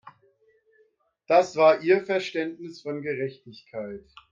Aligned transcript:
Das 1.27 1.55
war 1.57 1.83
ihr 1.83 2.03
Verständnis 2.03 2.81
von 2.81 3.03
Gerechtigkeit. 3.03 4.03